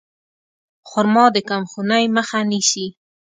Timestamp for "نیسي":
2.49-2.87